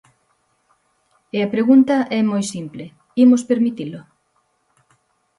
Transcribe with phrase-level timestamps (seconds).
[1.35, 2.85] E a pregunta é moi simple:
[3.23, 3.99] ¿imos permitilo?